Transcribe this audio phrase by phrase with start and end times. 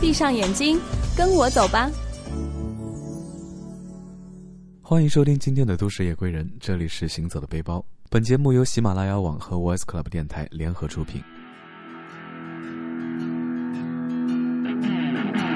[0.00, 0.80] 闭上眼睛，
[1.14, 1.90] 跟我走吧。
[4.80, 7.84] 欢迎收听今天的《都市夜归人》，这里是行走的背包。
[8.08, 11.22] 本节目由喜马拉雅网和 Voice Club 电台联合出品。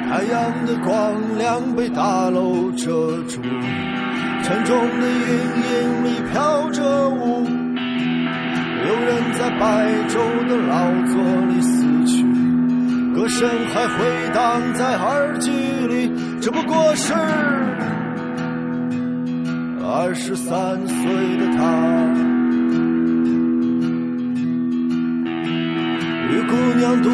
[0.06, 3.40] 太阳的光亮被大楼遮住，
[4.44, 5.38] 沉重的阴
[5.72, 7.44] 影里飘着雾。
[8.86, 12.23] 有人在白昼的劳作里死去，
[13.14, 16.10] 歌声还回荡在耳机里。
[16.40, 17.14] 这不过是
[19.80, 21.62] 二十三岁的他，
[26.28, 27.08] 与姑娘度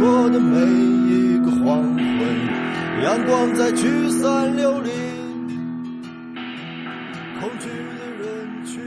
[0.00, 2.18] 过的每一个黄昏，
[3.04, 4.90] 阳光在聚散流离。
[7.40, 8.26] 恐惧的人
[8.66, 8.82] 群。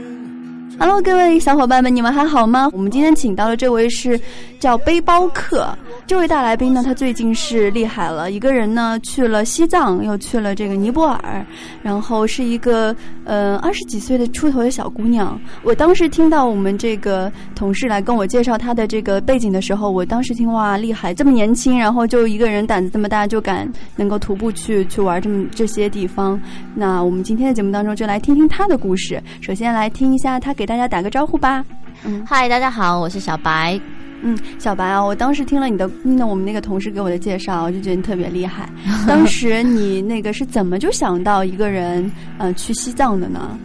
[0.78, 2.70] Hello，各位小伙伴们，你们还好吗？
[2.74, 4.20] 我们今天请到的这位是
[4.60, 5.68] 叫背包客，
[6.08, 11.46] 这位大来宾呢，他最近是厉害了，一个人呢去了西藏，又去了这个尼泊尔，
[11.84, 15.38] 然后是一个呃二十几岁的出头的小姑娘。
[15.64, 26.40] 我当时听到我们这个同事来跟我介绍她的这个背景的时候，我当时听哇厉害，这么年轻，然后就一个人胆子这么大，就敢能够徒步去去玩这么这些地方。
[26.74, 29.22] 那我们今天的节目当中就来听听她的故事。
[29.42, 31.66] 首先来听一下她给大家打个招呼吧。
[32.06, 33.78] 嗯嗨，大家好，我是小白。
[34.22, 38.70] 嗯，小白啊，我当时听了你的那我们那个同事给我的介绍，我就觉得你特别厉害。
[39.08, 43.58] 当时你那个是怎么就想到一个人呃去西藏的呢？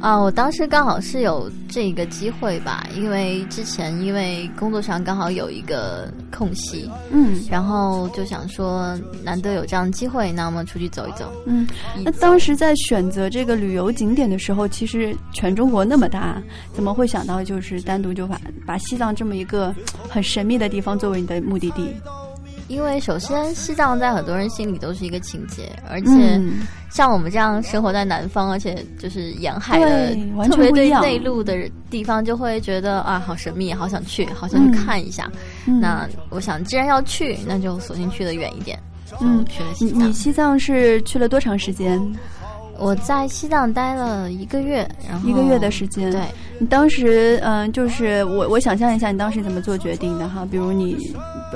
[0.00, 11.32] 啊，我当时刚好是有这个机会吧，因为之前因为工作上刚好有一个空隙，嗯然后就想说难得有这样的机会，那我们出去走一走。
[11.46, 11.66] 嗯，
[12.04, 16.40] 那当时在选择这个旅游景点的时候，其实全中国那么大，
[16.72, 19.74] 怎么会想到就是单独就把把西藏这么一个
[20.08, 21.88] 很神秘的地方作为你的目的地？
[22.68, 35.30] 因为首先西藏在很多人心里都是一个情节，而且嗯像我们这样生活在南方，而且就是沿海的对，完特别对全不一样内陆的地方，就会觉得啊，好神秘，好想去，好想去嗯看一下。
[35.66, 38.78] 嗯那我想，既然要去，那就索性去的远一点。
[39.20, 40.12] 嗯就去了你西藏你。
[40.12, 42.00] 西藏是去了多长时间？
[42.78, 46.10] 我在西藏待了一个月，然后一个月的时间。
[46.10, 46.20] 对，
[46.58, 50.46] 你当时嗯、就是我我想象一下你当时怎么做决定的哈？
[50.50, 50.96] 比如你，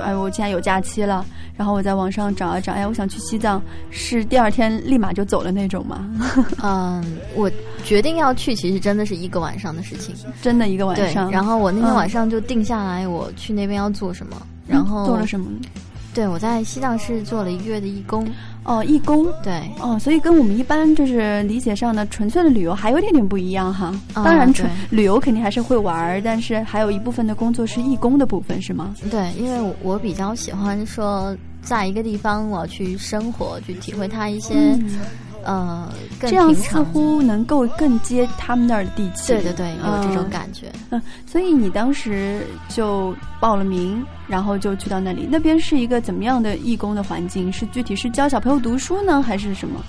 [0.02, 1.24] 哎，我现在有假期了，
[1.56, 6.08] 然后我在网上找一找，哎，我想去西藏，是第二天立马就走了那种吗？
[6.62, 7.04] 嗯，
[7.34, 7.50] 我
[7.84, 10.14] 决定要去，其实真的是一个晚上的事情。
[10.40, 14.36] 真的一个晚对，上，然后我那天嗯晚上就定下来，我去那边要做什么。
[14.66, 15.68] 然后做了什么呢？
[16.12, 18.26] 对，我在西藏是做了一个月的义工。
[18.64, 19.26] 哦，义工。
[19.42, 23.86] 对，哦，所以跟我们一般就是理解上的纯粹的旅游还有点点不一样哈。
[24.12, 28.94] 啊当然，纯旅游肯定还是会玩儿，但是还有一部分的工作是义工的部分，是吗？
[29.10, 34.98] 对，因为我我比较喜欢说，在一个地方我要去生活，去体会它一些、嗯
[35.44, 36.80] 呃更这样似。
[36.82, 39.32] 乎能够更接他们那儿的地气。
[39.32, 40.72] 对对对，有这种嗯感觉。
[40.90, 45.28] 嗯，所以你当时就报了名，然后就去到那里。
[45.30, 47.52] 那边是一个怎么样的义工的环境？
[47.52, 49.80] 是具体是教小朋友读书呢，还是什么？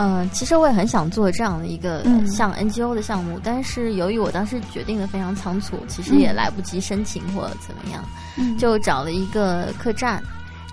[0.00, 8.04] 嗯，其实我也很想做这样的一个嗯像 NGO 的项目，但是由于我当时决定的非常仓促，其实也嗯来不及申请或怎么样，
[8.36, 10.22] 嗯就找了一个客栈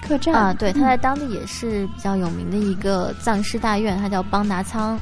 [0.01, 0.33] 客栈。
[0.33, 4.99] 啊，对，它在嗯当地也是比较有名的一个藏式大院，它叫邦达仓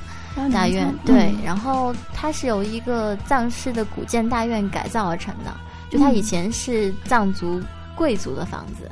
[0.52, 5.54] 大院，对，嗯然后它是由一个藏式的古建大院改造而成的，
[5.90, 7.62] 就它以嗯前是藏族
[7.96, 8.90] 贵族的房子，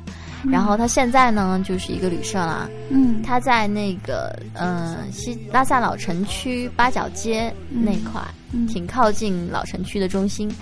[0.50, 8.21] 然后它现在呢就是一个旅社啦，嗯，它在那个呃西拉萨老城区八角街那块，
[8.51, 8.68] 嗯。
[8.68, 10.54] 挺靠近老城区的中心。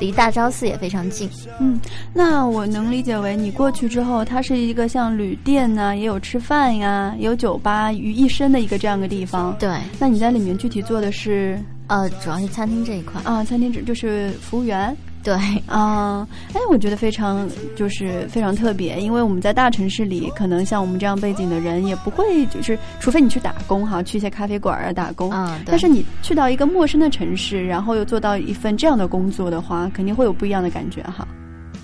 [0.00, 1.28] 离大昭寺也非常近。
[1.60, 1.80] 嗯，
[2.12, 9.56] 那我能理解为你过去之后，它是一个像旅店呐、也有吃饭呀，有酒吧于一身的一个这样的地方。
[9.58, 13.20] 对，那你在里面具体做的是呃，主要是餐厅这一块。
[13.24, 14.96] 啊，餐厅只就是服务员。
[15.22, 15.34] 对，
[15.66, 25.30] 啊，哎，我觉得非常就是非常特别，因为我们在大城市里，可能像我们这样背景的人，也不会就是，除非你去打工哈，去一些咖啡馆啊打工。
[25.32, 31.26] 嗯，对但是你去到一个陌生的城市，然后又做到一份这样的工作的话，肯定会有不一样的感觉哈。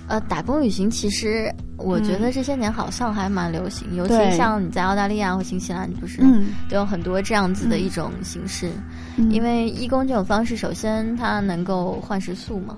[0.07, 8.69] 呃，打工旅行其实我觉得这些年好像还蛮流行，尤其像你在澳大利亚或新西兰，不是嗯都有很多这样子的一种形式。
[9.17, 12.75] 嗯因为义工这种方式，首先它能够换食宿嘛，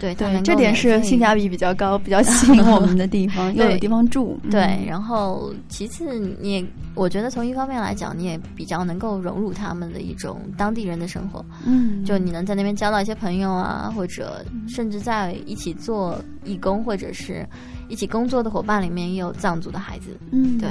[0.00, 4.38] 对，对，这点是性价比比较高、 比较吸引我们的地方，又有地方住。
[4.44, 4.50] 嗯。
[4.50, 6.64] 对，然后其次你也，
[6.94, 17.46] 我觉得从一方面来讲，你也比较能够融入他们的一种当地人的生活，嗯，就你能在那边交到一些朋友啊，或者甚至在一起做义工或者是
[17.88, 20.68] 一起工作的伙伴里面也有藏族的孩子，嗯，对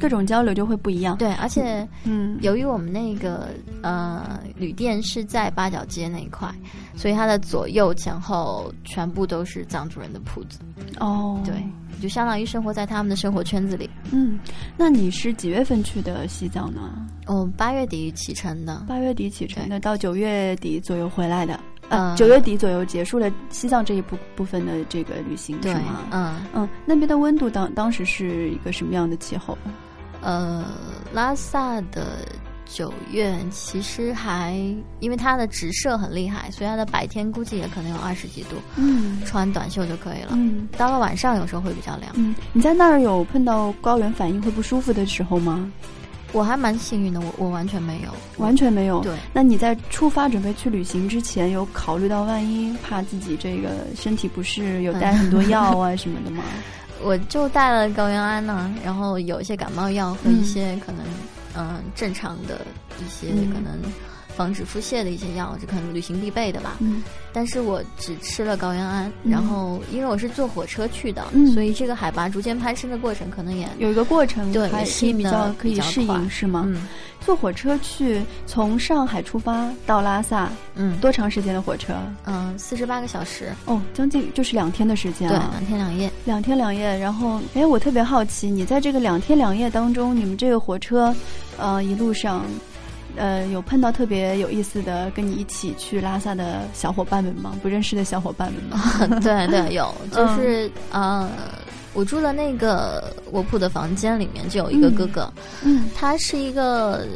[0.00, 1.16] 各种交流就会不一样。
[1.18, 3.48] 对，而且嗯，由于我们那个
[3.82, 6.52] 呃旅店是在八角街那一块，
[6.96, 10.58] 所以它的左右前后全部都是藏族人的铺子，
[11.00, 11.54] 哦，对，
[12.00, 13.88] 就相当于生活在他们的生活圈子里。
[14.10, 14.38] 嗯，
[14.76, 17.06] 那你是几月份去的西藏呢？
[17.26, 21.58] 哦，八月底启程的，八月底启程的，到九月底左右回来的。
[21.88, 29.56] 呃，嗯九月底左右结束了西藏这一部部分的这个旅行，对是吗？，嗯嗯，那边的温度当当时是一个什么样的气候？
[30.22, 30.64] 呃，
[31.12, 32.26] 拉萨的
[32.64, 34.56] 九月其实还
[35.00, 40.30] 因为它的直射很厉害，所以它的白天估计也可能有二十几度，嗯穿短袖就可以了。
[40.32, 42.10] 嗯到了晚上有时候会比较凉。
[42.14, 45.70] 嗯，你在那儿有碰到高原反应会不舒服的时候吗？
[46.34, 49.00] 我还蛮幸运的，我我完全没有，完全没有。
[49.02, 49.16] 对。
[49.32, 56.42] 那你在出发准备去旅行之前，有考虑到万一怕自己这个身体不适，有带很多 药啊什么的吗？
[57.02, 61.04] 我就带了高原安呢、然后有一些感冒药和一些可能
[61.56, 62.60] 嗯、正常的
[62.98, 63.78] 一些嗯可能
[64.36, 66.76] 防止腹泻的一些药，这可能旅行必备的吧。
[66.80, 67.02] 嗯
[67.36, 76.64] 但是我只吃了高原安，嗯然后因为我是坐火车去的，嗯所以这个海拔逐渐攀升的过程可能也有一个过程，对还适应得可以比较可以适应是吗？
[76.66, 76.86] 嗯
[77.20, 81.94] 坐火车去，从上海出发到拉萨，嗯多长时间的火车？
[82.26, 85.48] 嗯四十八个小时，哦，将近就是两天的时间对，啊。
[85.52, 86.10] 两天两夜。
[86.26, 91.14] 两天两夜，然后，哎，我特别好奇，你在这个两天两夜当中，你们这个火车，
[91.56, 92.44] 呃，一路上，
[93.16, 97.54] 呃，有碰到特别有意思的跟你一起去拉萨的小伙伴们吗？
[97.62, 98.80] 不认识的小伙伴们吗？
[99.22, 101.28] 对对，有，嗯就是、呃，
[101.92, 105.32] 我住的那个卧铺的房间里面就有一个哥哥，
[105.62, 107.06] 嗯，他是一个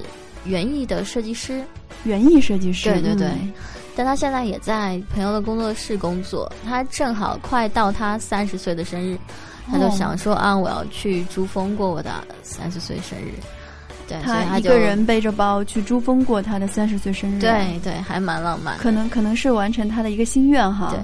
[0.44, 1.62] 园艺的设计师，
[2.04, 3.52] 园艺设计师，对对对嗯，
[3.96, 6.50] 但他现在也在朋友的工作室工作。
[6.64, 9.18] 他正好快到他三十岁的生日，
[9.70, 12.12] 他就哦想说啊，我要去珠峰过我的
[12.44, 13.32] 三十岁生日。
[14.24, 18.76] 他一个人背着包去珠峰过他的三十岁生日，对，对，还蛮浪漫。
[18.78, 20.90] 可能可能是完成他的一个心愿哈。
[20.90, 21.00] 对，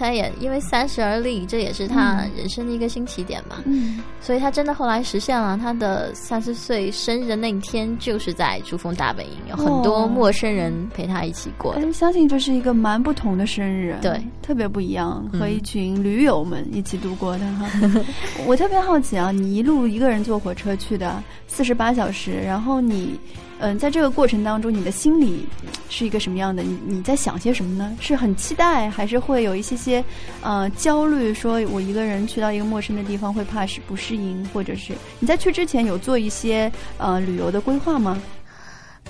[0.00, 3.56] 他也因为三十而立，这也是他人生的一个新起点嘛。
[3.66, 11.82] 嗯，所以他真的后来实现了他的三十岁生日的那一天，就是在珠峰大本营，有很多哦陌生人陪他一起过的。
[11.82, 17.70] 哎，相信这是一个蛮不同的生日，对，特别不一样，嗯和一群驴友们一起度过的哈。
[18.46, 23.20] 我特别好奇啊，你一路一个人坐火车去的，四十八小时，然后你，
[23.60, 25.46] 嗯、在这个过程当中，你的心里
[25.88, 26.62] 是一个什么样的？
[26.62, 27.94] 你你在想些什么呢？
[28.00, 30.02] 是很期待，还是会有一些些，
[30.42, 31.32] 呃，焦虑？
[31.34, 38.20] 说我一个人去到一个陌生的地方会怕是不适应，或者是你在去之前有做一些呃旅游的规划吗？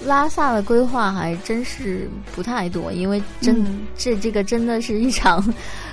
[0.04, 5.44] 拉萨的规划还真是不太多，因为真、嗯这这个真的是一场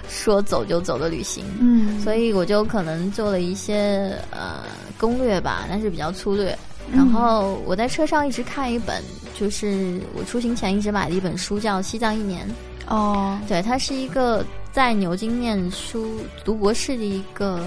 [0.08, 4.64] 说走就走的旅行，嗯所以我就可能做了一些呃
[4.98, 6.58] 攻略吧，但是比较粗略。
[6.94, 9.04] 然后我在车上一直看一本，
[9.38, 12.48] 就是我出行前一直买的一本书，叫《西藏一年》。
[12.88, 17.66] 哦，对，它是一个在牛津念书读博士的一个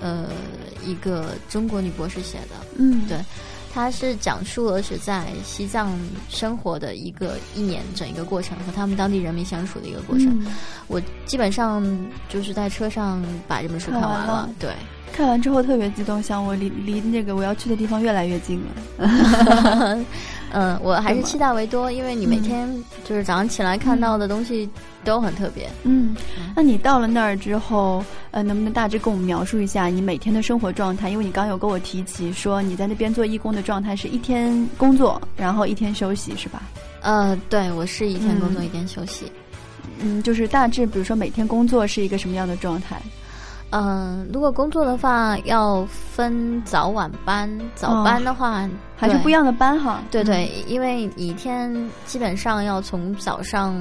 [0.00, 0.26] 呃
[0.84, 2.56] 一个中国女博士写的。
[2.76, 3.18] 嗯，对
[3.72, 5.98] 它是讲述了是在西藏
[6.28, 10.26] 生活的一个一年整一个过程和他们当地人民相处的一个过程。
[10.44, 10.52] 嗯
[10.86, 11.86] 我基本上
[12.30, 14.70] 就是在车上把这本书看完看完了对，
[15.12, 19.98] 看完之后特别激动，想我离离那个我要去的地方越来越近了。
[20.50, 24.66] 嗯，我还是期待为多，因为你每嗯天就是早上起来看到的东西
[25.04, 25.68] 都很特别。
[25.82, 26.16] 嗯，
[26.56, 31.10] 那你到了那儿之后，呃，能不能大致跟我们描述一下你每天的生活状态？
[31.10, 36.62] 因为你刚有跟我提起说你在那边做义工的状态是一天工作，然后一天休息，是吧？
[37.02, 39.30] 呃，对我是一天工作嗯一天休息。
[40.00, 42.96] 嗯，就是大致比如说每天工作是一个什么样的状态？
[43.70, 50.02] 嗯，如果工作的话要分早晚班，早班的话、对还是不一样的班哈？
[50.10, 53.76] 对对，因为一天基本上要从早上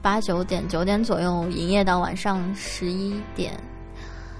[0.00, 3.52] 八九点、九点左右营业到晚上十一点，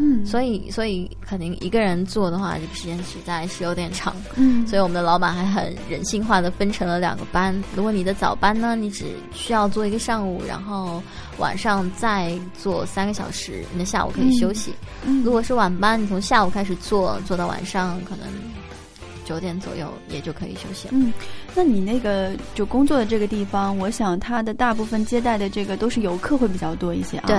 [0.03, 4.17] 嗯，所以所以肯定一个人做的话，这个时间实在是有点长。
[4.37, 7.55] 嗯，所以我们的老板还很人性化的分成了两个班。
[7.77, 9.05] 如果你的早班呢，你只
[9.35, 11.03] 需要做一个上午，然后
[11.37, 14.75] 晚上再做三个小时，你的下午可以休息。
[15.05, 18.27] 嗯如果是晚班，你从下午开始做，做到晚上可能
[19.31, 20.95] 九点左右也就可以休息了。
[20.97, 21.13] 嗯，
[21.55, 27.25] 那你那个就工作的这个地方，我想它的大部分接待的这个都是游客会比较多一些啊。
[27.29, 27.37] 对，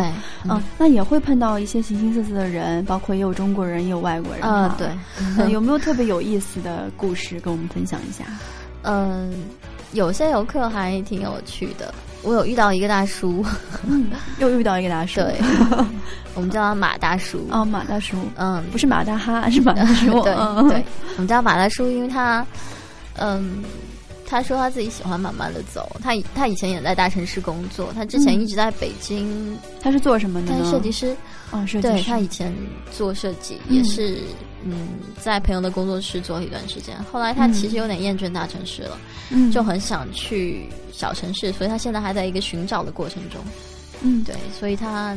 [0.50, 4.41] 嗯，那也会碰到一些形形色色的人，包括也有中国人，也有外国人。
[4.41, 4.88] 啊，呃对，
[5.19, 8.24] 嗯有没有特别有意思的故事跟我们分享一下？
[8.83, 9.33] 嗯、
[9.91, 11.93] 有些游客还挺有趣的。
[12.24, 13.44] 我有遇到一个大叔，
[13.88, 14.10] 嗯，
[14.40, 15.20] 又遇到一个大叔。
[15.22, 15.36] 对，
[16.36, 17.48] 我们叫他马大叔。
[17.51, 20.22] 哦，马大叔，嗯，不是马大哈，是马大叔。
[20.24, 20.84] 对嗯对，
[21.16, 22.46] 我们叫马大叔，因为他，
[23.18, 23.63] 嗯，
[24.31, 25.93] 他说他自己喜欢慢慢的走。
[26.01, 30.59] 他以他以前也在大城市工作，他之前嗯一直在北京，他是做什么的呢？
[30.59, 31.13] 他是设计师。
[31.51, 32.09] 哦，设计对师。
[32.09, 32.55] 他以前
[32.91, 34.19] 做设计，嗯也是
[34.63, 34.88] 嗯，
[35.19, 36.95] 在朋友的工作室做了一段时间。
[37.11, 38.97] 后来他其实有点厌倦大城市了，
[39.31, 43.41] 嗯，就很想去小城市，所以他现在还在一个寻找的过程中。
[44.01, 45.13] 嗯，对，所以他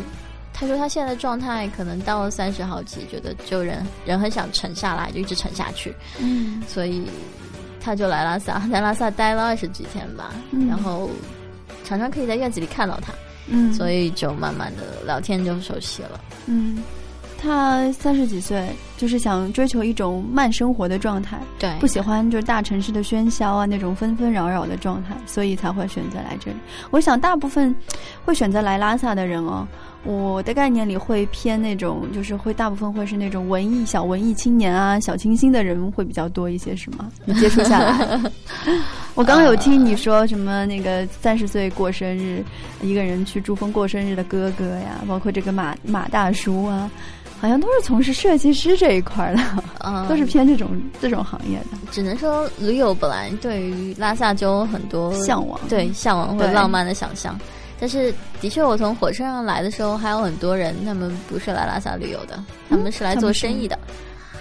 [0.53, 7.03] 他说他现在的状态可能到了三十好几，觉得就人人很想沉下来，就一直沉下去，嗯所以
[7.85, 11.11] 他就来拉萨，在拉萨待了二十几天吧，嗯然后
[11.85, 13.13] 常常可以在院子里看到他，
[13.47, 16.19] 嗯，所以就慢慢的聊天就熟悉了。
[16.47, 16.83] 嗯，
[17.37, 26.57] 他三十几岁，就是想追求一种慢生活的状态，对，不喜欢就是大城市的喧嚣啊那种纷纷扰扰的状态，所以才会选择来这里。
[26.91, 27.75] 我想大部分
[28.25, 29.67] 会选择来拉萨的人哦，
[30.05, 37.11] 我的概念里会偏那种，就是会大部分会是那种文艺小文艺青年啊、小清新的人会比较多一些，是吗？
[37.25, 38.21] 你接触下来，
[39.17, 42.45] 我刚刚有听你说什么那个三十岁过生日，
[42.81, 46.89] 一个人去珠峰过生日的哥哥呀，包括这个马马大叔啊。
[47.45, 51.77] 好像都是从事设计师这一块的，嗯，都是偏这种这种行业的。
[51.93, 57.39] 只能说驴友本来对于拉萨就有很多向往对向往或浪漫的想象。
[57.79, 58.11] 但是，
[58.41, 63.79] 的确，我从火车上来的时候，还有很多人，他们不是来拉萨旅游的，他们是来做生意的。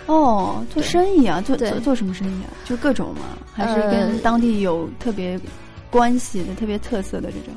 [0.05, 2.55] 哦，做生意啊，做做做什么生意啊？
[2.63, 5.38] 就各种嘛，还是呃跟当地有特别
[5.91, 7.53] 关系的、特别特色的这种。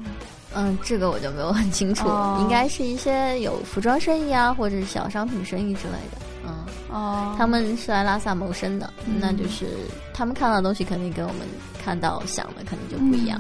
[0.57, 6.19] 嗯，这个我就没有很清楚，哦应该是一些有服装生意啊，或者是小商品生意之类的。
[6.49, 9.67] 嗯，哦他们是来拉萨谋生的，嗯那就是
[10.15, 11.43] 他们看到的东西肯定跟我们
[11.85, 13.39] 看到想的肯定就不一样。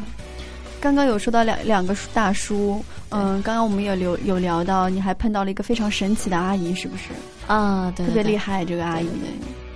[0.78, 7.04] 刚刚有说到两两个大叔，嗯，刚刚我们也聊有聊到，你还碰到了一个非常神奇的阿姨，是不是？
[7.46, 8.58] 啊，对特别厉害。
[8.58, 9.08] 害，这个阿姨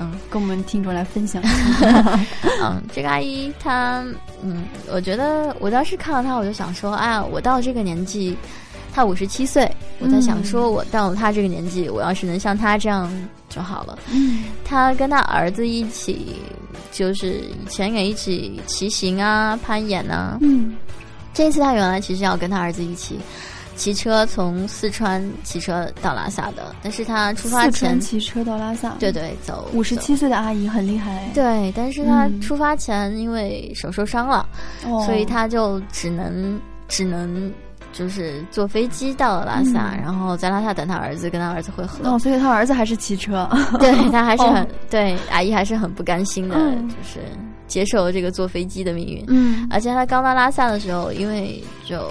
[0.00, 0.11] 嗯。
[0.30, 2.19] 跟我们听众来分享一下。
[2.62, 4.04] 嗯，这个阿姨她，
[4.42, 8.37] 嗯，我觉得我当时看到她，我就想说，哎呀，我到这个年纪，
[8.92, 13.11] 她五十七岁，我在想说，我到了她这个年纪，我要是能像她这样
[13.49, 13.99] 就好了。
[14.12, 16.37] 嗯她跟她儿子一起，
[16.92, 20.38] 就是以前也一起骑行啊、攀岩啊。
[20.40, 20.76] 嗯
[21.33, 23.19] 这一次她原来其实要跟她儿子一起。
[23.81, 31.31] 骑车从四川骑车到拉萨的，但是他出发前，骑车到拉萨，对，对，走走五十七岁的阿姨很厉害哎。
[31.33, 34.47] 对，但是他嗯出发前因为手受伤了，
[34.85, 37.51] 哦，所以他就只能只能
[37.91, 42.07] 就是坐飞机到了拉萨，嗯然后在拉萨等他儿子，跟他儿子会合。
[42.07, 43.49] 哦，所以他儿子还是骑车。
[43.81, 47.21] 对他还是很、哦对阿姨还是很不甘心的，嗯就是
[47.67, 49.25] 接受了这个坐飞机的命运。
[49.29, 52.11] 嗯而且他刚到拉萨的时候，因为就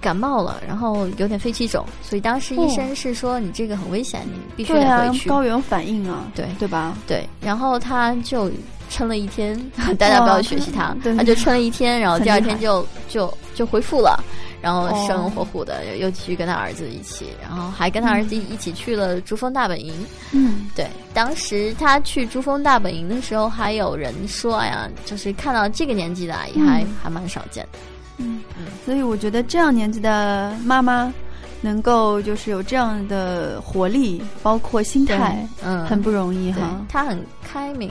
[0.00, 5.28] 感冒了，然后有点肺气肿，所以当时医生是说你这个很危险，你必须得回，去。
[5.28, 6.96] 高原反应啊，对对吧？
[7.06, 8.50] 对，然后他就
[8.88, 9.58] 撑了一天，
[9.98, 14.18] 大家不要学习他， 对他就撑了一天，然后第二天就就就恢复了，
[14.62, 19.92] 然后哦生龙活虎的又又继续跟他儿子一起，然后还跟他儿子一起去了珠峰大本营。
[20.32, 27.78] 嗯对，当时他去珠峰大本营的时候，还有人说，哎呀，就是看到这个年纪的阿姨还、嗯还蛮少见的。
[28.20, 31.12] 嗯嗯，所以我觉得这样年纪的妈妈
[31.60, 36.84] 能够就是有这样的活力，包括心态，嗯，很不容易哈。
[36.88, 37.90] 她很开明，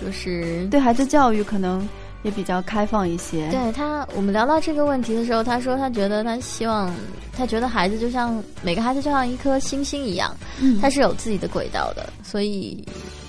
[0.00, 1.86] 就是对孩子教育可能
[2.22, 3.48] 也比较开放一些。
[3.50, 6.90] 对他，我们聊到这个问题的时候，他说他觉得他希望，
[7.32, 12.82] 他觉得孩子就像每个孩子就像一颗星星一样，嗯，他是有自己的轨道的，所以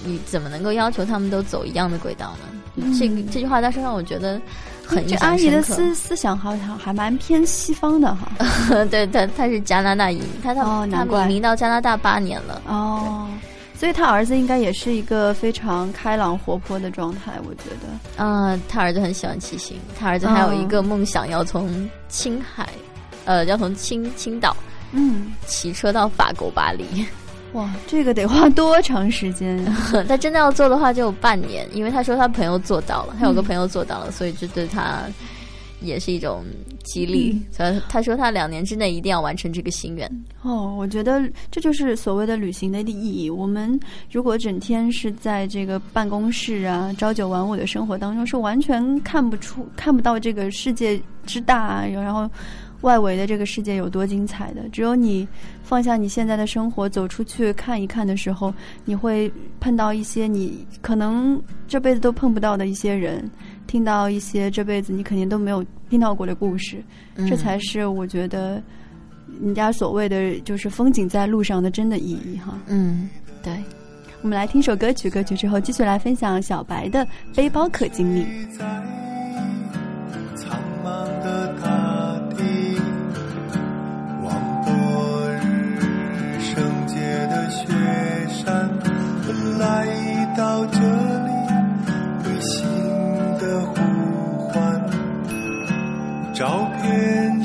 [0.06, 2.48] 你怎么能够要求他们都走一样的轨道呢？
[2.76, 4.40] 嗯这个这句话当时让我觉得
[4.96, 8.32] 很这阿姨的思思想好像还蛮偏西方的哈。
[8.92, 12.62] 对，她她是加拿大移民，她她她移民到加拿大八年了。
[12.68, 13.28] 哦，
[13.78, 17.88] 所以他儿子应该也是一个非常开朗活泼的状态，我觉得。
[18.18, 22.70] 嗯，他儿子很喜欢骑行，他儿子还有一个梦想，要从青海，
[23.26, 24.56] 呃，要从青青岛，
[24.92, 27.06] 嗯，骑车到法国巴黎。
[27.54, 29.64] 哇，这个得花多长时间？
[30.08, 35.02] 他真的要做的话，就有半年，因为他说他朋友做到了，他有个朋友做到了，所以这对他
[35.82, 36.46] 也是一种
[36.86, 37.38] 激励。
[37.52, 40.10] 所以他说他两年之内一定要完成这个心愿。
[40.44, 43.30] 哦，我觉得这就是所谓的旅行的意义。
[43.30, 43.78] 我们
[44.10, 52.30] 如果整天是在这个办公室啊，朝九晚五的生活当中，是完全看不出、看不到这个世界之大，然后。
[52.82, 54.68] 外围的这个世界有多精彩的？
[54.70, 55.28] 只有你
[55.64, 58.54] 放下你现在的生活，走出去看一看的时候，
[58.86, 63.30] 你会碰到一些你可能这辈子都碰不到的一些人，
[63.68, 66.84] 听到一些这辈子你肯定都没有听到过的故事。
[67.30, 68.62] 这才是我觉得
[69.42, 72.58] 人家所谓的就是风景在路上的真的意义哈。
[72.68, 73.10] 嗯，
[73.44, 73.54] 对。
[74.24, 78.24] 我们来听首歌曲，歌曲之后继续来分享小白的背包客经历。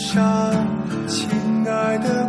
[0.06, 0.52] 上，
[1.08, 1.28] 亲
[1.68, 2.25] 爱的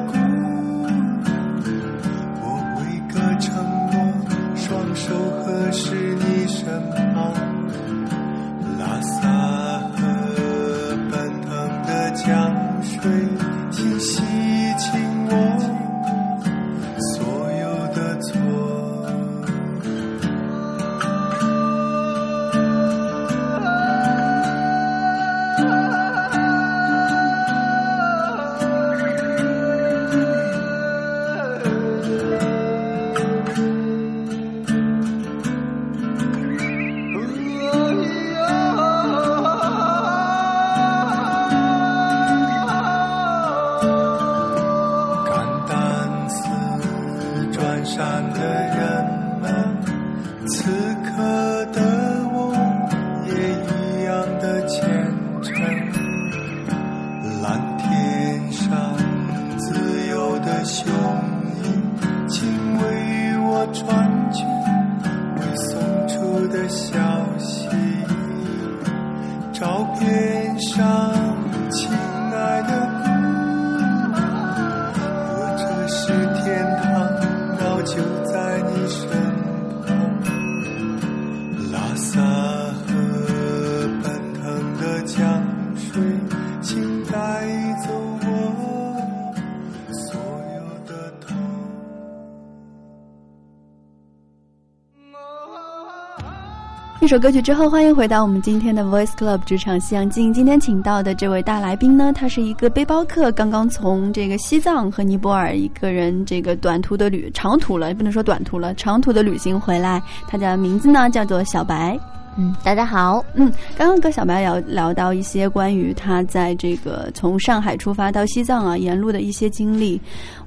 [97.08, 100.34] 这首歌曲之后，欢迎回到我们今天的 Voice Club 职场西洋镜。
[100.34, 110.04] 今天请到的这位大来宾呢，他是一个背包客，刚刚从这个西藏和尼泊尔一个人这个短途的旅长途了，不能说短途了，长途的旅行回来。
[110.28, 111.98] 他的名字呢叫做小白。
[112.36, 113.24] 嗯，大家好。
[113.36, 120.00] 嗯，刚刚跟小白聊聊到一些关于他在这个从上海出发到西藏啊沿路的一些经历。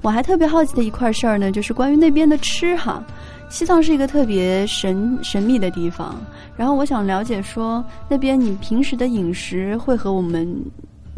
[0.03, 3.03] 我还特别好奇的一块事儿呢，就是关于那边的吃哈。
[3.51, 6.15] 西藏是一个特别神神秘的地方，
[6.55, 10.47] 然后我想了解说那边你平时的饮食会和我们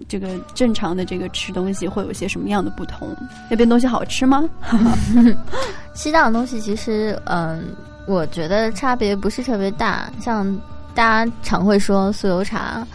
[0.08, 3.08] 这个正常的这个吃东西会有些什么样的不同？
[3.52, 4.50] 那边东西好吃吗？
[5.94, 7.64] 西藏的东西其实，嗯，
[8.08, 10.12] 我觉得差别不是特别大。
[10.20, 10.44] 像
[10.96, 12.86] 大家常会说酥油茶，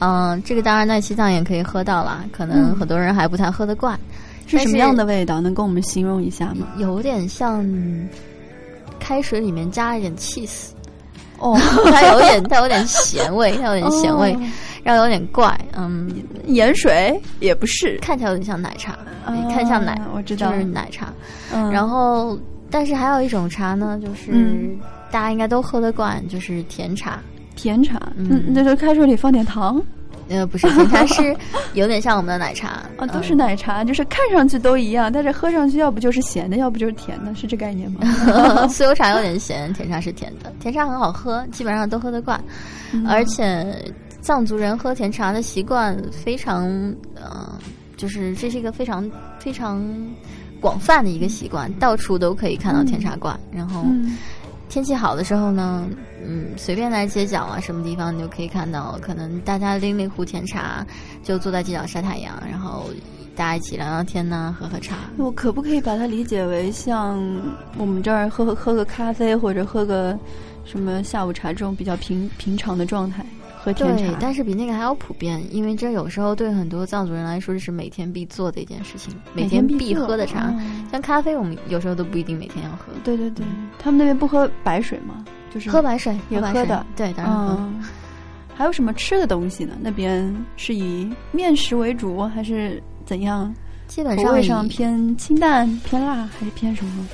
[0.00, 3.98] 嗯，这个当然在西藏也可以喝到啦，可能很多人还不太喝得惯。
[4.46, 5.40] 是什么样的味道？
[5.40, 6.66] 能跟我们形容一下吗？
[6.76, 7.66] 有点像。
[9.02, 10.68] 开水里面加了一点 cheese，
[11.38, 11.58] 哦，
[11.90, 14.36] 它有点它有点咸味，它有点咸味，
[14.84, 16.08] 然后有点怪，嗯，
[16.46, 17.20] 盐水？
[17.40, 18.96] 也不是，看起来有点像奶茶，
[19.52, 20.52] 看像奶，我知道。
[20.52, 21.12] 是奶茶，
[21.72, 22.38] 然后
[22.70, 24.70] 但是还有一种茶呢，就是
[25.10, 27.18] 大家应该都喝得惯，就是甜茶，
[27.56, 29.82] 甜茶，嗯，那就开水里放点糖。
[30.32, 31.36] 呃，不是甜茶，是
[31.74, 38.00] 有点像我们的奶茶啊，都是奶茶，就是看上去都一样，但是喝上去要不就是咸的，要不就是甜的，是这概念吗？
[38.70, 42.42] 酥油茶有点咸，甜茶是甜的，甜茶很好喝，基本上都喝得惯，
[43.06, 43.92] 而且
[44.22, 46.64] 藏族人喝甜茶的习惯非常，
[47.14, 47.52] 呃，
[47.96, 49.84] 就是这是一个非常非常
[50.60, 53.84] 广泛的一个习惯，到处都可以看到甜茶馆，然后。
[54.72, 55.86] 天气好的时候呢，
[56.24, 60.82] 嗯，随便来街角啊什么地方，你就可以看到，可能大家拎了一壶甜茶，
[61.22, 62.86] 就坐在街角晒太阳，然后
[63.36, 64.96] 大家一起聊聊天呐、喝喝茶。
[65.18, 67.22] 我可不可以把它理解为像
[67.76, 70.18] 我们这儿喝喝个咖啡或者喝个
[70.64, 73.22] 什么下午茶这种比较平平常的状态？
[73.64, 80.48] 喝甜茶，，对但是比那个还要普遍，因为这有时候对很多藏族人来说，这是每天必做的一件事情，每天必喝的茶。
[80.58, 82.92] 嗯像咖啡，我们有时候都不一定每天要喝。
[83.04, 83.46] 对对对，
[83.78, 85.24] 他们那边不喝白水吗？
[85.54, 87.56] 就是喝白水，也喝的对，当然喝。
[87.60, 87.82] 嗯，
[88.54, 89.74] 还有什么吃的东西呢？
[89.80, 93.54] 那边是以面食为主，还是怎样？
[93.86, 97.06] 基本上味上偏清淡、偏辣，还是偏什么？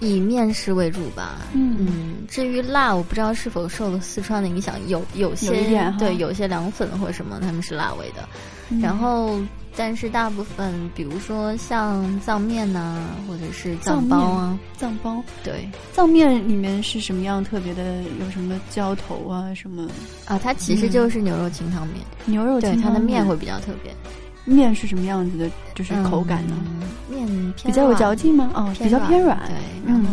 [0.00, 1.38] 以面食为主吧。
[1.52, 5.50] 嗯至于辣，我不知道是否受了四川的影响，有有些
[5.98, 8.28] 对，有些凉粉或者什么他们是辣味的。
[8.70, 9.38] 嗯然后，
[9.76, 18.02] 但是大部分，比如说像藏面呐、或者是藏包啊，藏包，对藏面里面是什么样特别的？
[18.18, 19.52] 有什么浇头啊？
[19.54, 19.86] 什么
[20.24, 23.94] 啊，它其实就是牛肉清汤面，牛肉清汤它的面会比较特别，
[24.44, 25.50] 面是什么样子的？
[25.74, 26.54] 就是口感呢？
[26.66, 28.50] 嗯面偏比较有嚼劲吗？
[28.54, 29.38] 哦，比较偏软。
[29.46, 29.54] 对，
[29.86, 30.08] 然后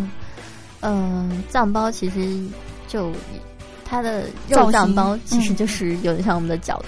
[0.82, 2.38] 嗯，嗯，藏包其实
[2.88, 3.12] 就
[3.86, 6.88] 它的肉藏包其实嗯就是有点像我们的饺子，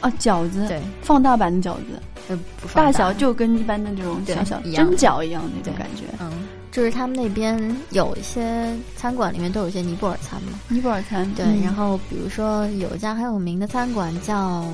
[0.00, 6.04] 啊，饺子，对，放大版的饺子，呃，不放大小就跟一般的这种对小小蒸饺一样那种感觉。
[6.20, 14.64] 嗯，就是他们那边有一些餐馆里面都有一些尼泊尔餐嘛，尼泊尔餐，对，嗯然后比如说有一家很有名的餐馆叫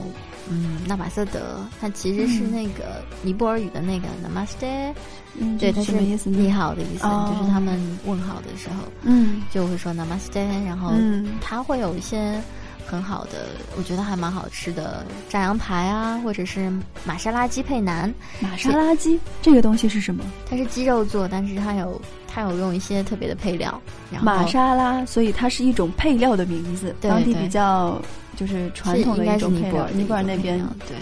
[0.50, 4.92] 嗯纳马瑟德，它其实是嗯那个尼泊尔语的那个 namaste，
[5.38, 6.28] 嗯，对，这它是？
[6.28, 7.32] 你好的意思，哦。
[7.38, 9.42] 就是他们问好的时候嗯。
[9.50, 11.38] 就会说 namaste，然后嗯。
[11.40, 12.40] 它会有一些
[12.86, 16.70] 很好的，我觉得还蛮好吃的炸羊排啊，或者是
[17.04, 20.24] 玛莎拉鸡配馕，玛莎拉鸡这个东西是什么？
[20.48, 28.00] 它是鸡肉做，但是它有它有用一些特别的配料，然后玛莎拉，所以它是一种配料的名字，对对当地比较
[28.36, 29.70] 就是传统的应该是一种配料。
[29.70, 30.96] 尼泊尔尼泊尔那边对。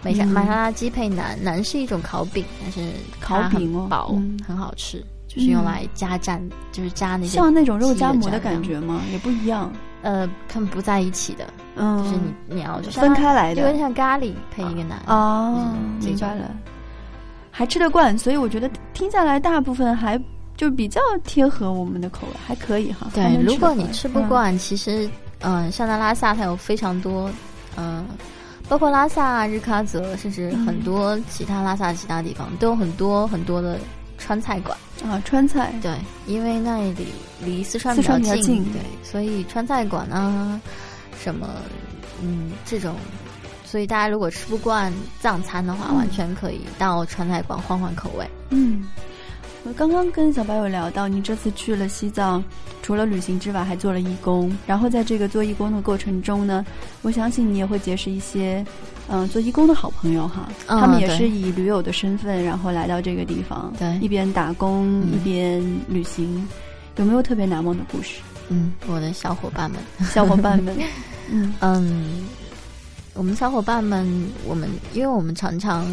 [0.00, 9.02] 玛莎嗯玛莎拉鸡配馕，馕是一种烤饼，但是烤饼哦薄，嗯很好吃，就是用来加蘸，就是加那些像那种肉夹馍的感觉吗？
[9.10, 11.44] 也不一样，呃，他们不在一起的，
[11.76, 13.62] 嗯，就是你你要就分开来的。
[13.62, 16.50] 有点像咖喱配一个男哦明白了，
[17.50, 20.20] 还吃得惯，所以我觉得听下来大部分还
[20.56, 23.08] 就比较贴合我们的口味，还可以哈。
[23.14, 25.08] 对，如果你吃不惯，其实，
[25.40, 27.30] 嗯、像在拉萨，它有非常多，
[27.76, 28.04] 嗯、
[28.68, 30.66] 包括拉萨、日喀则，甚至嗯。
[30.66, 33.78] 很多其他拉萨其他地方，都有很多很多的
[34.18, 34.76] 川菜馆。
[35.04, 37.06] 啊，川菜，对，因为那里
[37.40, 40.60] 离四川比较近对，所以川菜馆啊，
[41.22, 41.48] 什么，
[42.20, 42.96] 嗯，这种，
[43.64, 48.28] 所以大家如果吃不惯藏餐的话，嗯完全可以到川菜馆换换口味。
[48.50, 49.07] 嗯，我
[49.76, 52.42] 刚刚跟小白有聊到，你这次去了西藏，
[52.82, 54.50] 除了旅行之外，还做了义工。
[54.66, 56.64] 然后在这个做义工的过程中呢，
[57.02, 58.64] 我相信你也会结识一些，
[59.08, 60.48] 嗯、做义工的好朋友哈。
[60.66, 66.46] 嗯他们也是以驴友的身份，然后来到这个地方，对一边打工、嗯一边旅行。
[66.96, 68.20] 有没有特别难忘的故事？
[68.48, 70.76] 嗯，我的小伙伴们， 小伙伴们，
[71.30, 72.26] 嗯嗯，
[73.14, 74.06] 我们小伙伴们，
[74.46, 75.86] 我们因为我们常常，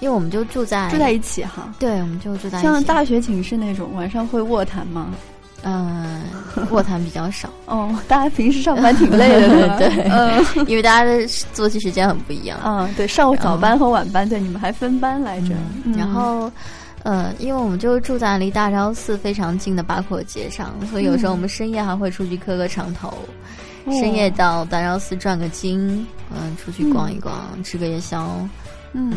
[0.00, 1.72] 因为我们就住在住在一起哈。
[1.78, 5.08] 对，我们就住在一起，像大学寝室那种，晚上会卧谈吗？
[5.62, 6.22] 嗯、
[6.70, 9.76] 卧谈比较少，哦，大家平时上班挺累的， 对吧？
[9.78, 10.44] 对嗯。
[10.68, 12.58] 因为大家的作息时间很不一样。
[12.64, 15.54] 嗯，对，上早班和晚班，对，你们还分班来着。
[15.84, 16.48] 嗯然后，
[17.02, 23.08] 嗯，因为我们就住在离大昭寺非常近的八廓街上，所以有时候我们深夜还会出去磕个长头，
[23.86, 23.92] 哦。
[23.98, 28.38] 深夜到大昭寺转个经，嗯、出去逛一逛，吃个夜宵，
[28.92, 29.12] 嗯，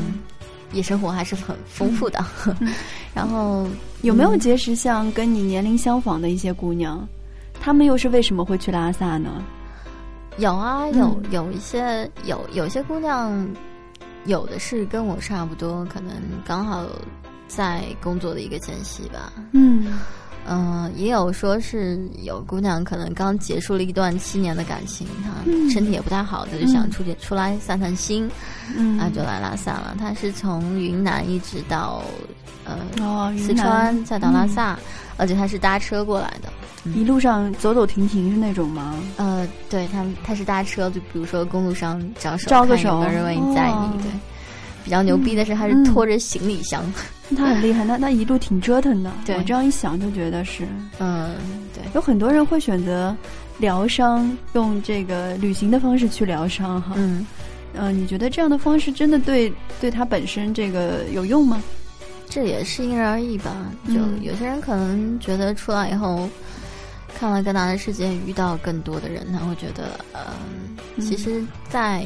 [0.71, 2.23] 夜生活还是很丰富的。
[2.59, 2.73] 嗯
[3.13, 3.67] 然后
[4.01, 7.07] 有没有结识像跟你年龄相仿的一些姑娘？
[7.59, 9.43] 她们又是为什么会去拉萨呢？
[10.37, 13.45] 有啊，有嗯有一些有有些姑娘，
[14.25, 16.13] 有的是跟我差不多，可能
[16.45, 16.85] 刚好
[17.47, 19.33] 在工作的一个间隙吧。
[19.51, 19.99] 嗯
[20.51, 28.29] 嗯、也有说是有姑娘可能刚结束了一段七年的感情，她嗯身体也不太好，她就想出去出来散散心，
[28.75, 29.95] 嗯啊，就来拉萨了。
[29.99, 32.01] 她是从云南一直到
[32.65, 34.79] 呃哦，四川，再到拉萨，
[35.17, 36.49] 而且她是搭车过来的。
[36.95, 38.95] 一路上走走停停是那种吗？
[39.17, 44.11] 呃，对他们，他是搭车，就比如说公路上招手，招个看有没有手人为你载哦你，对。
[44.83, 46.83] 比较牛逼的是，他是嗯拖着行李箱，
[47.37, 49.11] 他很厉害，那那一路挺折腾的。
[49.25, 50.67] 对我这样一想就觉得是，
[50.99, 51.35] 嗯，
[51.73, 53.15] 对，有很多人会选择
[53.59, 56.93] 疗伤，用这个旅行的方式去疗伤哈。
[56.95, 57.25] 嗯，
[57.73, 61.61] 嗯、你觉得这样的方式真的对对他本身这个有用吗？
[62.29, 63.51] 这也是因人而异吧。
[63.87, 66.29] 就嗯有些人可能觉得出来以后，
[67.17, 72.05] 看了更大的世界，遇到更多的人，他会觉得，嗯，其实，在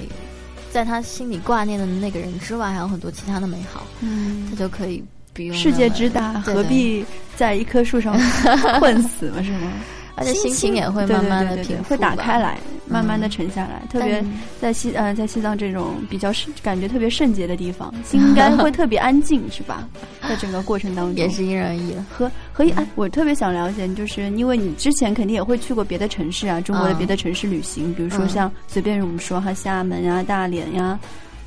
[0.73, 7.05] 在他心里挂念的那个人之外，还有很多其他的美好，嗯他就可以不用世界之大，何必
[7.35, 8.17] 在一棵树上
[8.79, 9.43] 困死嘛？
[9.43, 9.71] 是吗？
[10.15, 13.81] 而且心情也会慢慢的平复会打开来，慢慢的沉下来。
[13.89, 14.23] 特别
[14.59, 19.87] 在西呃在西藏这种比较圣感觉特别圣洁的地方， 心应该会特别安静，是吧？
[20.27, 22.05] 在整个过程当中，也是因人而异了。
[22.09, 30.97] 和和哎，我特别想了解，就是因为你之前肯定也会去过别的城市啊，中国的嗯别的城市旅行，比如说嗯像随便我们说哈，厦门呀、大连呀、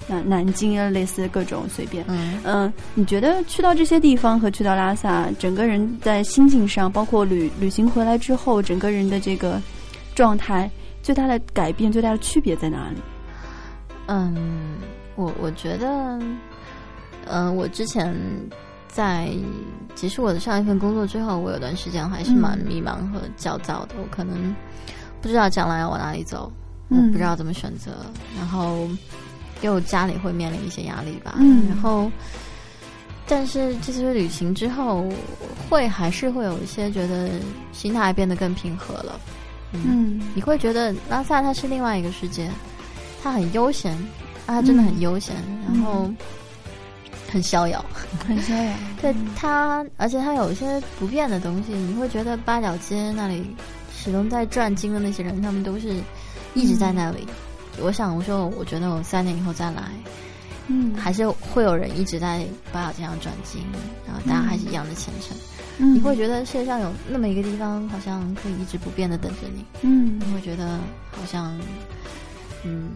[0.07, 2.05] 南南京啊，类似各种随便。
[2.09, 9.61] 嗯嗯，你觉得去到这些地方和去到拉萨，整个人在心境上，包括旅旅行回来之后，整个人的这个
[10.15, 10.71] 状态，
[11.07, 12.97] 最大的改变、最大的区别在哪里？
[14.09, 14.35] 嗯，
[15.15, 16.19] 我我觉得，
[17.27, 18.13] 嗯、我之前
[18.89, 19.29] 在
[19.95, 23.95] 结束我的上一份工作之后，我有段时间还是蛮嗯迷茫和焦躁的。
[24.03, 24.53] 我可能
[25.23, 26.51] 不知道将来要往哪里走，
[26.89, 27.93] 嗯我不知道怎么选择，
[28.37, 28.89] 然后
[29.63, 31.37] 又家里会面临一些压力吧。
[31.39, 32.11] 嗯然后，
[33.29, 35.09] 但是这次旅行之后，
[35.71, 37.31] 会还是会有一些觉得
[37.71, 39.21] 心态变得更平和了。
[39.73, 42.51] 嗯你会觉得拉萨它是另外一个世界，
[43.23, 43.93] 它很悠闲，
[44.47, 45.35] 啊，它真的很悠闲，
[45.67, 46.11] 然后
[47.31, 47.85] 很逍遥。
[48.27, 48.73] 很逍遥。
[49.03, 53.45] 对它，而且它有一些不变的东西，你会觉得八角街那里
[53.95, 55.97] 始终在转经的那些人，他们都是
[56.55, 57.27] 一直在那里。
[57.79, 59.83] 我想，我说，我觉得我三年以后再来，
[60.69, 63.63] 嗯，还是会有人一直在八角街上转经，
[64.07, 65.37] 然后大家还是一样的虔诚。
[65.37, 69.65] 嗯你会觉得世界上有那么一个地方，好像可以一直不变的等着你。
[69.83, 70.79] 嗯你会觉得
[71.11, 71.59] 好像，
[72.65, 72.91] 嗯，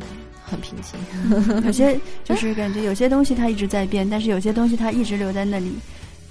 [0.45, 1.63] 很平静。
[1.65, 5.73] 有些 就是感觉有些东西它一直在变，但是有些东西它一直留在那里，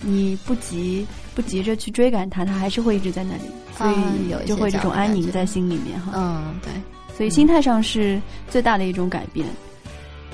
[0.02, 3.44] 你不急不急着去追赶它，它还是会一直在那里，
[3.78, 6.14] 所嗯有就会这种安宁在心里面哈。
[6.16, 6.72] 嗯，对。
[7.16, 9.46] 所以心态上是最大的一种改变。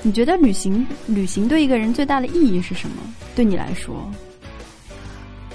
[0.03, 2.97] 你觉得旅行旅行对一个人最大的意义是什么？
[3.35, 4.07] 对你来说，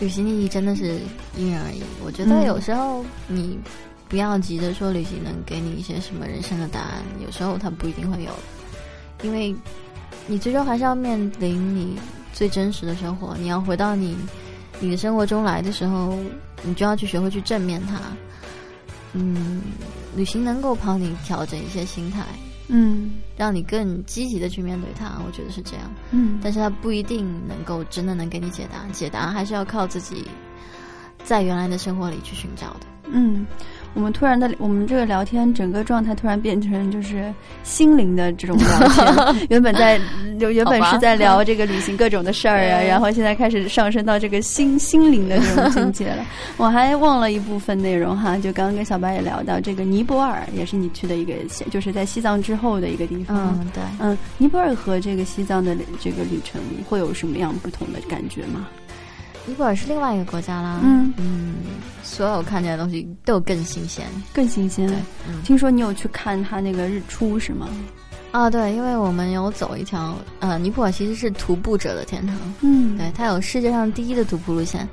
[0.01, 0.99] 旅行的意义真的是
[1.37, 1.83] 因人而异。
[2.05, 3.59] 我觉得嗯有时候你
[4.09, 8.33] 不要急着说旅行能给你一些什么人生的答案，有时候它不一定会有，
[9.23, 9.55] 因为
[10.27, 11.97] 你最终还是要面临你
[12.33, 13.37] 最真实的生活。
[13.39, 14.17] 你要回到你
[14.81, 16.19] 你的生活中来的时候，
[16.63, 18.01] 你就要去学会去正面它。
[19.13, 19.61] 嗯，
[20.17, 22.25] 旅行能够帮你调整一些心态，
[22.71, 25.21] 嗯让你更积极的去面对它。
[25.27, 25.91] 我觉得是这样。
[26.11, 30.27] 嗯但是它不一定能够真的能给你解答，解答还是要靠自己
[31.25, 32.81] 在原来的生活里去寻找的。
[33.13, 33.45] 嗯，
[33.95, 37.33] 我们突然的，我们这个聊天整个状态突然变成就是
[37.65, 39.47] 心灵的这种聊天。
[39.51, 40.01] 原本在
[40.39, 46.25] 原 原本是在聊这个旅行各种的事儿啊， 然后现在开始上升到这个心心灵的这种境界了。
[46.57, 51.35] 我还忘了一部分内容哈，就刚刚跟小白也聊到这个尼泊尔，也是你去的一个，
[51.71, 53.59] 就是在西藏之后的一个地方。
[53.61, 53.83] 嗯，对。
[53.99, 58.69] 嗯，尼泊尔和这个西藏的这个旅程会有什么样不同的感觉吗？
[59.51, 60.79] 尼泊尔是另外一个国家啦。
[60.81, 61.55] 嗯嗯，
[62.05, 64.07] 所有看见的东西都更新鲜。
[64.33, 64.97] 更新鲜对。，
[65.29, 67.69] 嗯听说你有去看它那个日出是吗？
[68.31, 72.37] 啊，对，因为我们有走一条呃，尼泊尔其实是徒步者的天堂。
[72.61, 74.89] 嗯对，它有世界上第一的徒步路线。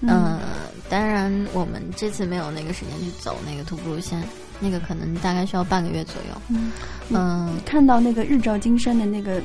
[0.00, 0.40] 嗯、
[0.88, 4.22] 当然我们这次没有那个时间去走那个徒步路线，
[4.58, 6.42] 那个可能大概需要半个月左右。
[6.48, 6.72] 嗯
[7.10, 9.38] 嗯，看到那个日照金山的那个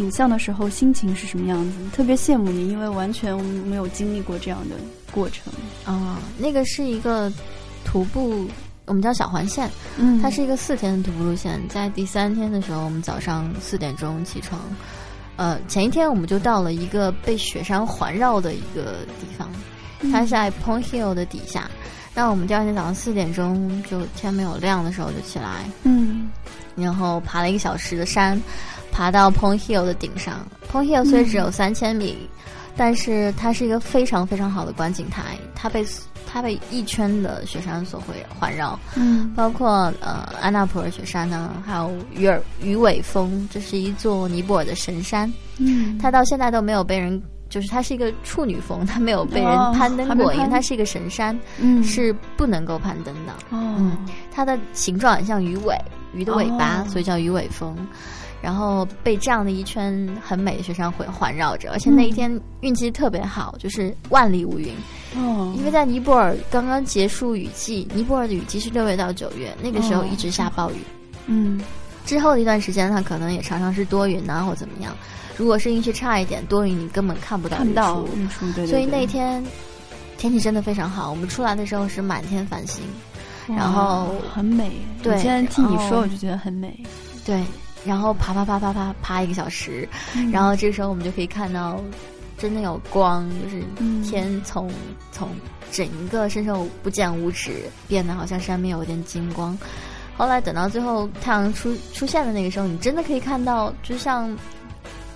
[0.00, 1.76] 景象的时候，心情是什么样子？
[1.92, 4.74] 特别羡慕你，因为完全没有经历过这样的
[5.12, 5.52] 过程。
[5.84, 7.30] 啊、那个是一个
[7.84, 8.48] 徒步，
[8.86, 11.60] 我们叫小环线，嗯它是一个四天的徒步路线。
[11.68, 14.58] 在第三天的时候，我们早上四点钟起床，
[15.36, 19.50] 呃，前一天我们就到了一个被雪山环绕的一个地方，
[20.10, 21.70] 它是在 Pong Hill 的底下。
[22.14, 26.30] 那我们第二天早上四点钟就天没有亮的时候就起来，嗯
[26.74, 28.40] 然后爬了一个小时的山，
[29.00, 30.46] 爬到 Pong Hill 的顶上。
[30.70, 32.28] Pong Hill 虽只有三千米，
[32.76, 35.82] 但是它是一个非常非常好的观景台，它被
[36.30, 47.22] 它被一圈的雪山所会环绕，嗯包括呃安娜普尔雪山呢，还有鱼尔鱼尾峰，这是一座尼泊尔的神山，嗯它到现在都没有被人。
[47.48, 53.32] 就是它是一个处女峰，它没有被人哦攀登过，因为它是一个神山，嗯是不能够攀登的。
[53.48, 55.74] 哦嗯它的形状很像鱼尾，
[56.12, 57.74] 鱼的尾巴，哦所以叫鱼尾峰。
[58.42, 64.74] 然后被这样的一圈很美的雪山环环绕着，而且那一天运气特别好，就是万里无云。
[65.16, 70.76] 哦因为在尼泊尔刚刚结束雨季，尼泊尔的雨季是六月到九月，那个时候哦一直下暴雨。
[71.26, 71.60] 嗯
[72.06, 74.92] 之后的一段时间，它可能也常常是多云啊，或怎么样。
[75.36, 78.08] 如果是运气差一点，多云你根本看不到日看不到出。
[78.16, 79.44] 日出，对对对所以那天
[80.16, 82.82] 天气真的非常好，我们出来的时候是满天繁星，
[83.46, 84.72] 然后很美。
[85.02, 86.78] 对我现在听你说，我就觉得很美。
[87.24, 87.42] 对，
[87.84, 90.30] 然后爬爬爬爬爬爬一个小时，嗯。
[90.30, 91.80] 然后这个时候我们就可以看到
[92.38, 94.70] 真的有光，就是嗯天从、
[95.12, 95.28] 从
[95.70, 99.56] 整个伸手不见五指变得好像上面有点金光。
[100.16, 104.30] 后来等到最后太阳出出现的那个时候，你真的可以看到，就像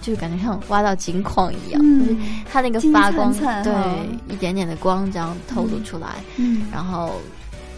[0.00, 2.00] 就是感觉像挖到金矿一样，嗯。
[2.00, 2.16] 就是
[2.50, 3.94] 它那个发光，灿灿哈
[4.28, 6.08] 对，一点点的光这样透露出来。
[6.36, 6.62] 嗯。
[6.72, 7.20] 然后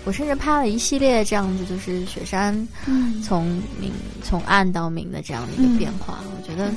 [0.06, 2.54] 我甚至拍了一系列这样子，就是雪山
[2.86, 3.92] 嗯从明
[4.22, 6.70] 从暗到明的这样的一个变化，我觉得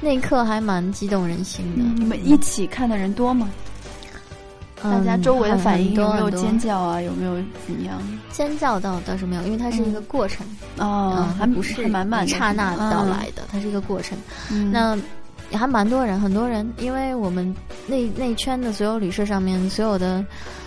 [0.00, 1.82] 那一刻还蛮激动人心的。
[1.82, 3.50] 嗯你们一起看的人多吗？
[4.82, 6.78] 大家周围的反应有没有尖叫？
[6.80, 7.00] 啊？
[7.00, 8.00] 有没有怎么样？
[8.32, 10.44] 尖叫倒倒是没有，因为它是一个过程，
[10.78, 14.18] 哦嗯，还不是还满满刹那到来的，它是一个过程。
[14.50, 14.72] 嗯。
[14.72, 14.98] 那
[15.52, 17.54] 也还蛮多人，很多人，因为我们
[17.86, 20.24] 那那一圈的所有旅社上面，所有的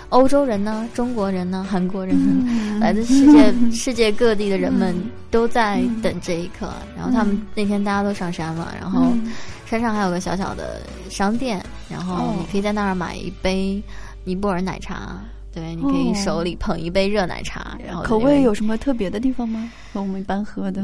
[0.10, 6.72] 欧洲人呢、中国人呢、韩国人呢，嗯来自世界 世界各地的人们嗯都在等这一刻。
[6.96, 9.32] 然后他们嗯那天大家都上山了，然后嗯
[9.66, 13.82] 山上还有个小小的商店，然后哦你可以在那儿买一杯
[14.24, 15.20] 尼泊尔奶茶。
[15.52, 19.72] 对，你可以哦手里捧一杯热奶茶，然后口味有什么特别的地方吗？
[19.94, 20.84] 和我们一般喝的？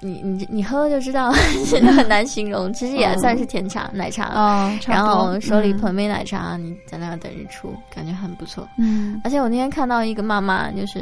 [0.00, 1.32] 你你你喝了就知道，
[1.70, 2.72] 真的很难形容。
[2.72, 8.68] 其实也算是甜茶、奶茶，哦，然后手里嗯捧杯奶茶，你在那儿等日出，感觉很不错。
[8.78, 11.00] 嗯而且我那天看到一个妈妈，就是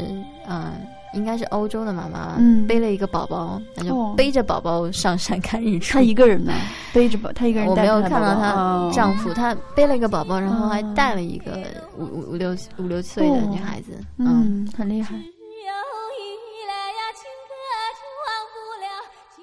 [0.48, 0.72] 嗯、呃
[1.14, 5.94] 应该是欧洲的妈妈，嗯背了一个宝宝，那就哦背着宝宝上山看日出。
[5.94, 6.52] 她一个人呢，
[6.92, 11.59] 背着宝，她一个人我没有看到她丈夫，她背了一个宝宝，然后还哦带了一个
[11.96, 13.92] 五五五六五六岁的女孩子。
[14.18, 15.14] 嗯，嗯，很厉害。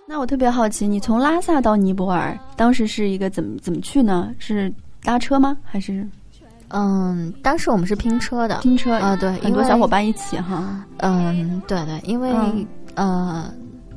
[0.05, 4.29] 那我特别好奇，你从拉萨到尼泊尔，当时是一个怎么怎么去呢？
[4.37, 5.57] 是搭车吗？
[5.63, 6.07] 还是
[6.69, 8.93] 嗯，当时我们是拼车的，拼车？
[8.95, 10.83] 啊对很多小伙伴一起哈。
[10.97, 13.53] 嗯，对对，因为、嗯呃，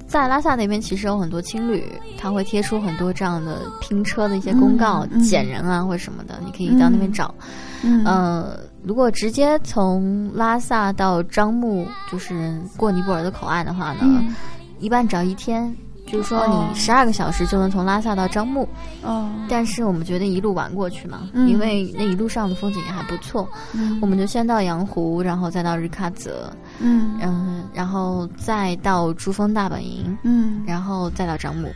[0.06, 1.84] 在拉萨那边其实有很多青旅，
[2.18, 7.34] 他会贴出很多这样的拼车的一些公告，捡人啊或者什么的，你可以到那边找。
[7.82, 14.34] 嗯呃，如果直接从拉萨到樟木，就是过尼泊尔的口岸的话呢，嗯
[14.78, 15.74] 一般只要一天。
[16.06, 16.66] 就是说，哦。
[16.72, 18.68] 你十二个小时就能从拉萨到樟木，
[19.02, 21.48] 哦，但是我们决定一路玩过去嘛，嗯。
[21.48, 23.48] 因为那一路上的风景也还不错。
[23.74, 23.98] 嗯。
[24.00, 27.18] 我们就先到羊湖，然后再到日喀则，嗯。
[27.20, 30.62] 嗯，然后再到珠峰大本营，嗯。
[30.66, 31.68] 然后再到樟木。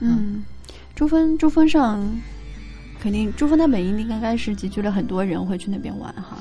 [0.00, 0.44] 嗯，
[0.94, 2.02] 珠峰珠峰上，
[3.02, 6.38] 肯定珠峰大本营应该是集聚了很多人会去那边玩哈。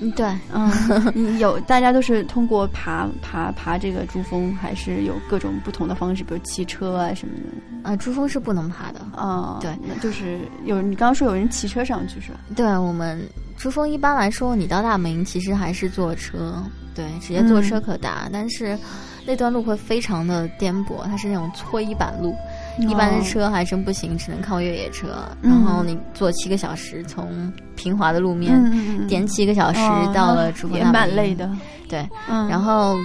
[0.00, 7.34] 嗯，对，嗯， 有大家都是通过爬爬爬这个珠峰，还是有各种不同的方式，比如骑车啊什么
[7.82, 7.90] 的？
[7.90, 9.00] 啊，珠峰是不能爬的。
[9.16, 12.38] 啊、对那就是有你刚刚说有人骑车上去是吧？
[12.54, 13.20] 对我们
[13.56, 16.62] 珠峰一般来说，你到大本营其实还是坐车，
[16.94, 18.78] 对，直接坐车可达，但是
[19.26, 22.34] 那段路会非常的颠簸，它是那种搓衣板路。
[22.78, 25.08] 一般的车还真不行，只能靠越野车。
[25.42, 31.50] 嗯然后你坐七个小时，从平滑的路面颠七个小时哦到了珠峰也蛮累的。
[31.88, 32.96] 对，嗯，然后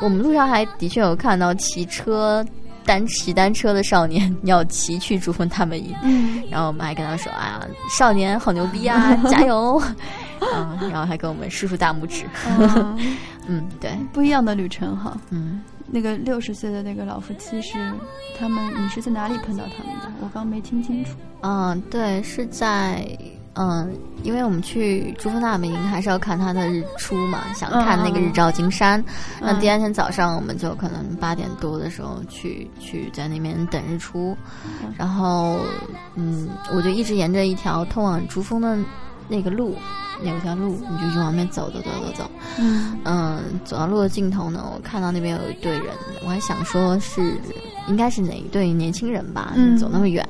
[0.00, 2.44] 我们路上还的确有看到骑车
[2.86, 9.80] 单骑单车的少年 要骑去珠峰大本营，嗯然后我们还跟他说：“哎呀，少年好牛逼啊， 加油！”
[10.54, 12.24] 嗯，然后还给我们竖竖大拇指。
[12.58, 12.98] 嗯
[13.46, 15.16] 嗯，对，不一样的旅程哈。
[15.30, 17.78] 嗯，那个六十岁的那个老夫妻是
[18.38, 20.12] 他们，你是在哪里碰到他们的？
[20.20, 21.10] 我刚没听清楚。
[21.42, 23.06] 嗯，对，是在
[23.56, 29.02] 嗯，因为我们去珠峰大本营还是要看它的日出嘛，想看那个日照金山。
[29.40, 34.36] 那第二天早上，我们就可能八点多的时候去去在那边等日出，
[34.98, 35.60] 然后
[36.16, 38.76] 嗯，我就一直沿着一条通往珠峰的
[39.28, 39.76] 那个路，
[40.22, 42.30] 有条路，你就一直往那边走走走走走。
[42.58, 45.86] 嗯嗯，走到路的尽头呢，我看到那边有一队人，
[46.24, 47.36] 我还想说是
[47.88, 50.26] 应该是哪一对年轻人吧，嗯走那么远。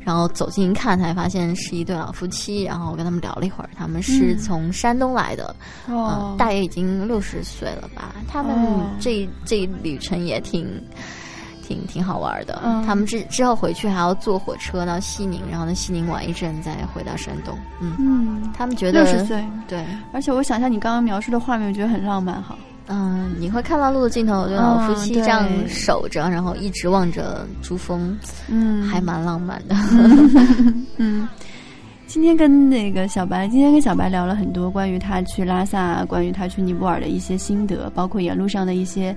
[0.00, 2.62] 然后走近一看，才发现是一对老夫妻。
[2.62, 5.54] 然后我跟他们聊了一会儿，他们是嗯从山东来的，
[6.38, 8.14] 大爷已经六十岁了吧？
[8.26, 10.66] 他们哦这、这一旅程也挺
[11.68, 12.62] 挺挺好玩的。
[12.64, 17.54] 嗯他们之之后回去还要坐火车到西宁，然后呢西宁玩一阵，再回到山东。
[17.80, 22.56] 嗯，嗯，他们觉得六十岁，对，而且我想象你刚刚描述的画面，我觉得很浪漫哈。
[22.86, 28.16] 嗯，你会看到路的尽头有对老夫妻嗯这样守着，然后一直望着珠峰，
[28.48, 29.76] 嗯，还蛮浪漫的。
[30.96, 31.28] 嗯，
[32.06, 39.14] 今天跟那个小白，今天跟小白聊了很多关于他去拉萨、关于他去尼泊尔的一些心得，包括沿路上的一些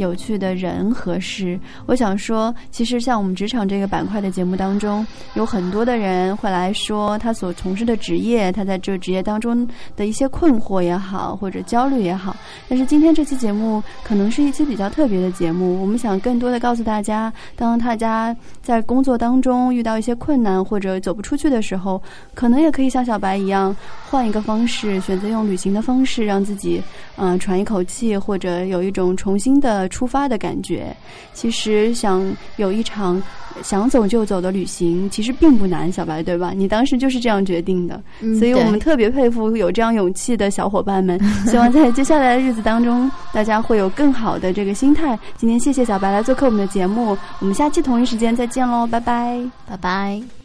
[0.00, 1.58] 有趣的人和事。
[1.86, 12.34] 我想说，其实像我们职场这个板块的节目当中，有很多的人会来说他所从事的职业，他在这职业当中的一些困惑也好，或者焦虑也好。
[12.68, 22.00] 但是今天这期节目可能是一期比较特别的节目，我们想更多的告诉大家，当大家在工作当中遇到一些困难或者走不出去的时候。
[22.34, 23.74] 可能也可以像小白一样，
[24.08, 26.82] 换一个方式，选择用旅行的方式，让自己
[27.16, 30.96] 嗯喘一口气，或者有一种重新的出发的感觉。
[31.34, 32.24] 其实想
[32.56, 33.22] 有一场
[33.62, 36.52] 想走就走的旅行，其实并不难，小白对吧？
[36.54, 38.00] 你当时就是这样决定的，
[38.38, 41.20] 所以我们特别佩服有这样勇气的小伙伴们。
[41.46, 45.18] 希望在接下来的日子当中，大家会有更好的这个心态。
[45.36, 50.39] 今天谢谢小白来做客我们的节目，我们下期同一时间再见喽，拜拜，拜拜。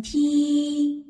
[0.00, 1.05] 听。